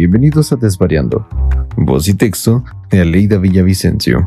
[0.00, 1.28] bienvenidos a Desvariando.
[1.76, 4.26] Voz y texto de Aleida Villavicencio.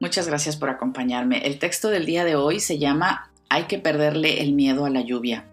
[0.00, 1.46] Muchas gracias por acompañarme.
[1.46, 5.02] El texto del día de hoy se llama Hay que perderle el miedo a la
[5.02, 5.44] lluvia.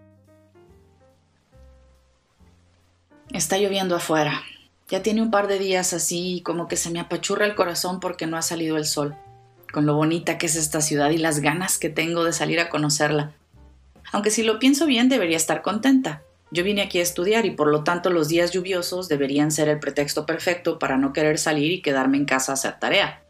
[3.34, 4.40] Está lloviendo afuera.
[4.88, 8.26] Ya tiene un par de días así, como que se me apachurra el corazón porque
[8.26, 9.14] no ha salido el sol,
[9.74, 12.70] con lo bonita que es esta ciudad y las ganas que tengo de salir a
[12.70, 13.34] conocerla.
[14.12, 16.22] Aunque si lo pienso bien debería estar contenta.
[16.50, 19.80] Yo vine aquí a estudiar y por lo tanto los días lluviosos deberían ser el
[19.80, 23.24] pretexto perfecto para no querer salir y quedarme en casa a hacer tarea.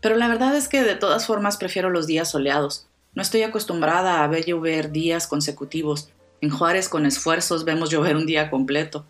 [0.00, 2.88] Pero la verdad es que de todas formas prefiero los días soleados.
[3.14, 6.10] No estoy acostumbrada a ver llover días consecutivos.
[6.42, 9.06] En Juárez con esfuerzos vemos llover un día completo.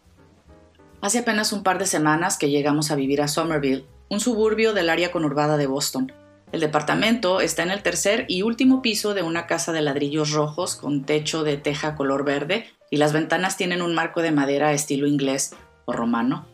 [1.00, 4.88] Hace apenas un par de semanas que llegamos a vivir a Somerville, un suburbio del
[4.88, 6.12] área conurbada de Boston.
[6.52, 10.76] El departamento está en el tercer y último piso de una casa de ladrillos rojos
[10.76, 15.06] con techo de teja color verde y las ventanas tienen un marco de madera estilo
[15.08, 15.54] inglés
[15.86, 16.46] o romano.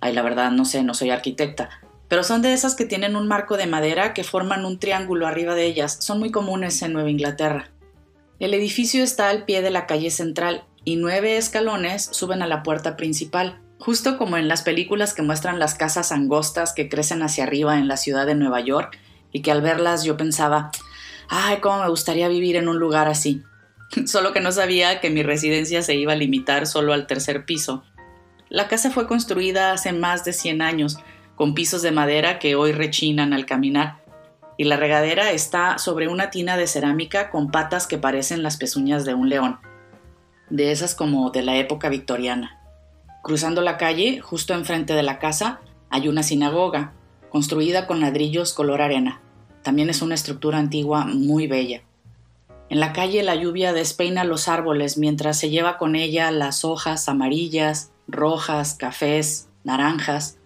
[0.00, 1.70] Ay, la verdad no sé, no soy arquitecta,
[2.08, 5.54] pero son de esas que tienen un marco de madera que forman un triángulo arriba
[5.54, 5.96] de ellas.
[6.00, 7.70] Son muy comunes en Nueva Inglaterra.
[8.38, 12.62] El edificio está al pie de la calle central y nueve escalones suben a la
[12.62, 17.44] puerta principal, justo como en las películas que muestran las casas angostas que crecen hacia
[17.44, 18.98] arriba en la ciudad de Nueva York
[19.32, 20.70] y que al verlas yo pensaba,
[21.28, 23.42] ay, cómo me gustaría vivir en un lugar así.
[24.06, 27.84] Solo que no sabía que mi residencia se iba a limitar solo al tercer piso.
[28.48, 30.98] La casa fue construida hace más de 100 años,
[31.34, 34.02] con pisos de madera que hoy rechinan al caminar,
[34.56, 39.04] y la regadera está sobre una tina de cerámica con patas que parecen las pezuñas
[39.04, 39.58] de un león,
[40.50, 42.58] de esas como de la época victoriana.
[43.22, 46.94] Cruzando la calle, justo enfrente de la casa, hay una sinagoga,
[47.30, 49.20] construida con ladrillos color arena.
[49.62, 51.82] También es una estructura antigua muy bella.
[52.70, 57.08] En la calle la lluvia despeina los árboles mientras se lleva con ella las hojas
[57.08, 60.38] amarillas, rojas, cafés, naranjas,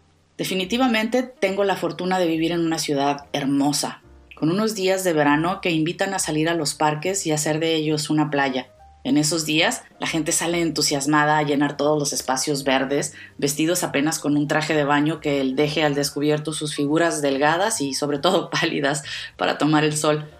[0.43, 4.03] Definitivamente tengo la fortuna de vivir en una ciudad hermosa,
[4.35, 7.75] con unos días de verano que invitan a salir a los parques y hacer de
[7.75, 8.69] ellos una playa.
[9.05, 14.21] En esos días, la gente sale entusiasmada a llenar todos los espacios verdes, vestidos apenas
[14.21, 18.49] con un traje de baño que deje al descubierto sus figuras delgadas y sobre todo
[18.61, 19.03] pálidas
[19.37, 20.31] para tomar el sol.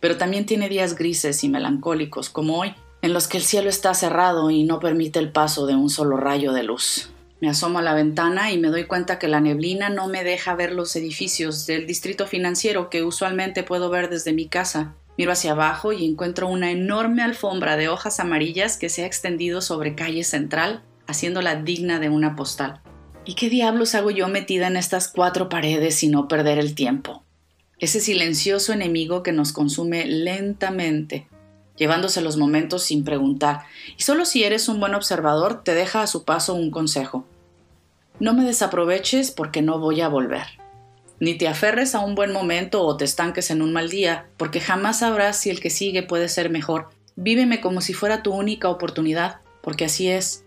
[0.00, 3.94] Pero también tiene días grises y melancólicos, como hoy, en los que el cielo está
[3.94, 7.10] cerrado y no permite el paso de un solo rayo de luz.
[7.40, 10.54] Me asomo a la ventana y me doy cuenta que la neblina no me deja
[10.54, 14.94] ver los edificios del distrito financiero que usualmente puedo ver desde mi casa.
[15.18, 19.60] Miro hacia abajo y encuentro una enorme alfombra de hojas amarillas que se ha extendido
[19.60, 22.80] sobre calle central, haciéndola digna de una postal.
[23.24, 27.22] ¿Y qué diablos hago yo metida en estas cuatro paredes y no perder el tiempo?
[27.78, 31.28] Ese silencioso enemigo que nos consume lentamente,
[31.76, 33.62] llevándose los momentos sin preguntar,
[33.96, 37.26] y solo si eres un buen observador te deja a su paso un consejo.
[38.18, 40.61] No me desaproveches porque no voy a volver.
[41.22, 44.58] Ni te aferres a un buen momento o te estanques en un mal día, porque
[44.58, 46.88] jamás sabrás si el que sigue puede ser mejor.
[47.14, 50.44] Víveme como si fuera tu única oportunidad, porque así es.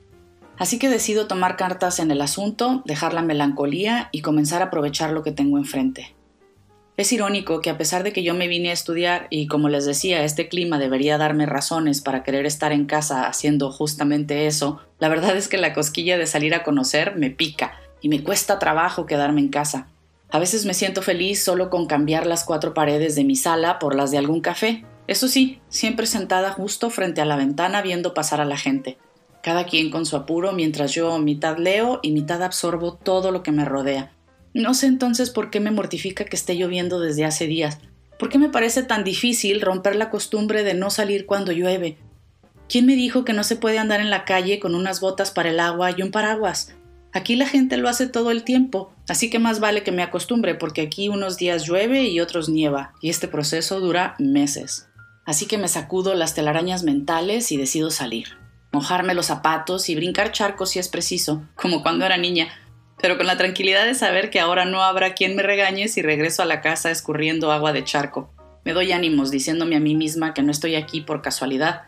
[0.58, 5.12] Así que decido tomar cartas en el asunto, dejar la melancolía y comenzar a aprovechar
[5.12, 6.14] lo que tengo enfrente.
[6.98, 9.86] Es irónico que a pesar de que yo me vine a estudiar y como les
[9.86, 15.08] decía, este clima debería darme razones para querer estar en casa haciendo justamente eso, la
[15.08, 19.06] verdad es que la cosquilla de salir a conocer me pica y me cuesta trabajo
[19.06, 19.88] quedarme en casa.
[20.30, 23.96] A veces me siento feliz solo con cambiar las cuatro paredes de mi sala por
[23.96, 24.84] las de algún café.
[25.08, 28.98] Eso sí, siempre sentada justo frente a la ventana viendo pasar a la gente.
[29.44, 33.52] Cada quien con su apuro mientras yo mitad leo y mitad absorbo todo lo que
[33.52, 34.12] me rodea.
[34.54, 37.78] No sé entonces por qué me mortifica que esté lloviendo desde hace días.
[38.18, 41.98] ¿Por qué me parece tan difícil romper la costumbre de no salir cuando llueve?
[42.68, 45.50] ¿Quién me dijo que no se puede andar en la calle con unas botas para
[45.50, 46.74] el agua y un paraguas?
[47.16, 50.54] Aquí la gente lo hace todo el tiempo, así que más vale que me acostumbre
[50.54, 54.90] porque aquí unos días llueve y otros nieva, y este proceso dura meses.
[55.26, 58.38] Así que me sacudo las telarañas mentales y decido salir.
[58.74, 62.50] Mojarme los zapatos y brincar charcos si es preciso, como cuando era niña,
[63.02, 66.44] pero con la tranquilidad de saber que ahora no habrá quien me regañe si regreso
[66.44, 68.30] a la casa escurriendo agua de charco.
[68.66, 71.84] Me doy ánimos diciéndome a mí misma que no estoy aquí por casualidad,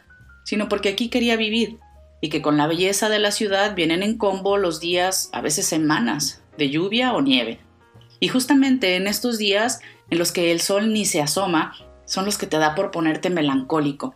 [0.46, 1.80] sino porque aquí quería vivir
[2.22, 5.66] y que con la belleza de la ciudad vienen en combo los días, a veces
[5.66, 7.60] semanas, de lluvia o nieve.
[8.20, 11.74] Y justamente en estos días en los que el sol ni se asoma,
[12.06, 14.16] son los que te da por ponerte melancólico.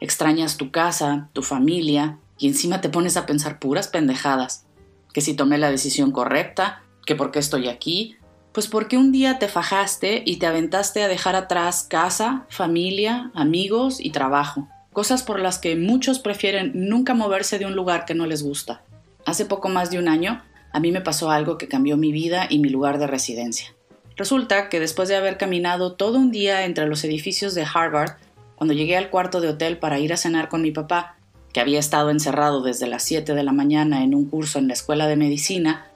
[0.00, 4.66] Extrañas tu casa, tu familia, y encima te pones a pensar puras pendejadas
[5.12, 8.16] que si tomé la decisión correcta, que por qué estoy aquí,
[8.52, 14.00] pues porque un día te fajaste y te aventaste a dejar atrás casa, familia, amigos
[14.00, 14.68] y trabajo.
[14.92, 18.82] Cosas por las que muchos prefieren nunca moverse de un lugar que no les gusta.
[19.24, 20.42] Hace poco más de un año,
[20.72, 23.74] a mí me pasó algo que cambió mi vida y mi lugar de residencia.
[24.16, 28.16] Resulta que después de haber caminado todo un día entre los edificios de Harvard,
[28.56, 31.16] cuando llegué al cuarto de hotel para ir a cenar con mi papá,
[31.52, 34.74] que había estado encerrado desde las 7 de la mañana en un curso en la
[34.74, 35.86] escuela de medicina,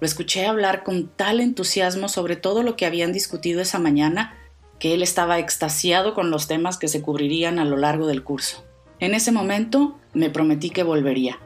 [0.00, 4.34] lo escuché hablar con tal entusiasmo sobre todo lo que habían discutido esa mañana
[4.78, 8.64] que él estaba extasiado con los temas que se cubrirían a lo largo del curso.
[9.00, 11.38] En ese momento me prometí que volvería,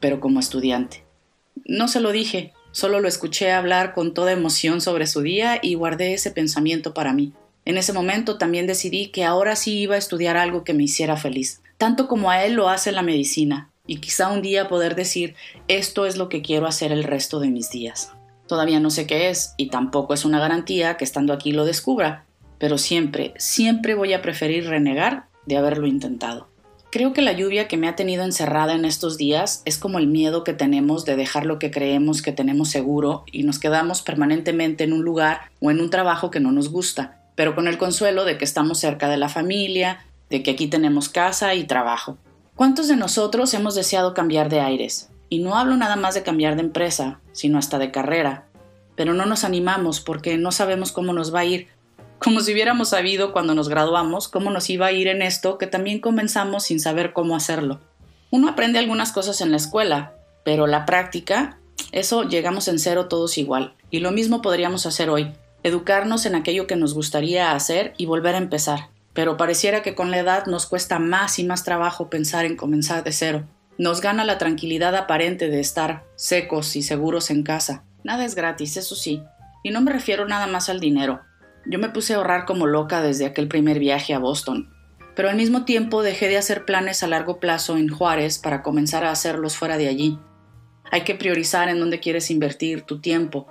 [0.00, 1.04] pero como estudiante.
[1.64, 5.74] No se lo dije, solo lo escuché hablar con toda emoción sobre su día y
[5.74, 7.32] guardé ese pensamiento para mí.
[7.64, 11.16] En ese momento también decidí que ahora sí iba a estudiar algo que me hiciera
[11.16, 15.34] feliz, tanto como a él lo hace la medicina, y quizá un día poder decir
[15.68, 18.12] esto es lo que quiero hacer el resto de mis días.
[18.46, 22.24] Todavía no sé qué es, y tampoco es una garantía que estando aquí lo descubra,
[22.60, 26.46] pero siempre, siempre voy a preferir renegar de haberlo intentado.
[26.92, 30.06] Creo que la lluvia que me ha tenido encerrada en estos días es como el
[30.08, 34.84] miedo que tenemos de dejar lo que creemos que tenemos seguro y nos quedamos permanentemente
[34.84, 38.24] en un lugar o en un trabajo que no nos gusta, pero con el consuelo
[38.24, 42.18] de que estamos cerca de la familia, de que aquí tenemos casa y trabajo.
[42.56, 45.08] ¿Cuántos de nosotros hemos deseado cambiar de aires?
[45.30, 48.46] Y no hablo nada más de cambiar de empresa, sino hasta de carrera,
[48.96, 51.68] pero no nos animamos porque no sabemos cómo nos va a ir
[52.20, 55.66] como si hubiéramos sabido cuando nos graduamos cómo nos iba a ir en esto que
[55.66, 57.80] también comenzamos sin saber cómo hacerlo.
[58.30, 60.12] Uno aprende algunas cosas en la escuela,
[60.44, 61.58] pero la práctica,
[61.92, 63.74] eso llegamos en cero todos igual.
[63.90, 65.32] Y lo mismo podríamos hacer hoy,
[65.62, 68.90] educarnos en aquello que nos gustaría hacer y volver a empezar.
[69.14, 73.02] Pero pareciera que con la edad nos cuesta más y más trabajo pensar en comenzar
[73.02, 73.48] de cero.
[73.78, 77.82] Nos gana la tranquilidad aparente de estar secos y seguros en casa.
[78.04, 79.22] Nada es gratis, eso sí.
[79.62, 81.22] Y no me refiero nada más al dinero.
[81.66, 84.72] Yo me puse a ahorrar como loca desde aquel primer viaje a Boston,
[85.14, 89.04] pero al mismo tiempo dejé de hacer planes a largo plazo en Juárez para comenzar
[89.04, 90.18] a hacerlos fuera de allí.
[90.90, 93.46] Hay que priorizar en dónde quieres invertir tu tiempo,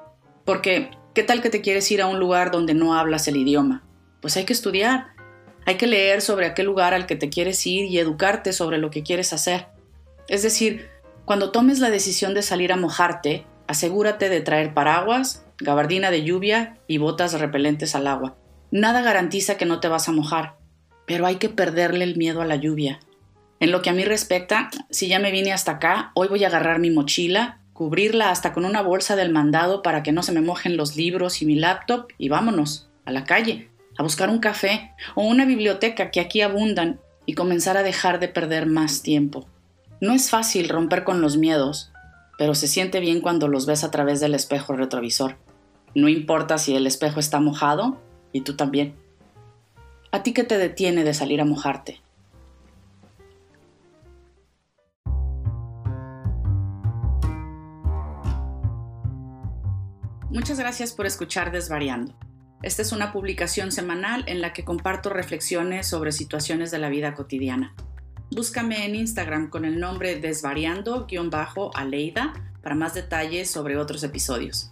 [0.45, 3.83] porque ¿qué tal que te quieres ir a un lugar donde no hablas el idioma?
[4.21, 5.07] Pues hay que estudiar,
[5.65, 8.89] hay que leer sobre aquel lugar al que te quieres ir y educarte sobre lo
[8.89, 9.67] que quieres hacer.
[10.27, 10.89] Es decir,
[11.25, 16.77] cuando tomes la decisión de salir a mojarte, asegúrate de traer paraguas, gabardina de lluvia
[16.87, 18.37] y botas repelentes al agua.
[18.71, 20.55] Nada garantiza que no te vas a mojar,
[21.05, 22.99] pero hay que perderle el miedo a la lluvia.
[23.59, 26.47] En lo que a mí respecta, si ya me vine hasta acá, hoy voy a
[26.47, 30.41] agarrar mi mochila, cubrirla hasta con una bolsa del mandado para que no se me
[30.41, 34.91] mojen los libros y mi laptop y vámonos, a la calle, a buscar un café
[35.15, 39.47] o una biblioteca que aquí abundan y comenzar a dejar de perder más tiempo.
[39.99, 41.91] No es fácil romper con los miedos,
[42.37, 45.35] pero se siente bien cuando los ves a través del espejo retrovisor.
[45.95, 47.99] No importa si el espejo está mojado
[48.31, 48.95] y tú también.
[50.11, 52.01] ¿A ti qué te detiene de salir a mojarte?
[60.31, 62.13] Muchas gracias por escuchar Desvariando.
[62.61, 67.15] Esta es una publicación semanal en la que comparto reflexiones sobre situaciones de la vida
[67.15, 67.73] cotidiana.
[68.31, 74.71] Búscame en Instagram con el nombre desvariando-aleida para más detalles sobre otros episodios.